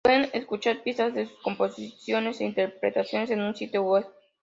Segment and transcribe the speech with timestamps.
[0.03, 4.07] Se pueden escuchar pistas de sus composiciones e interpretaciones en su sitio web.